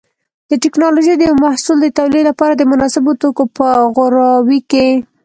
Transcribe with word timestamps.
د 0.49 0.51
ټېکنالوجۍ 0.63 1.13
د 1.17 1.21
یو 1.29 1.35
محصول 1.45 1.77
د 1.81 1.87
تولید 1.97 2.23
لپاره 2.29 2.53
د 2.55 2.61
مناسبو 2.71 3.11
توکو 3.21 3.43
په 3.57 3.67
غوراوي 3.95 4.59
کې. 4.71 4.87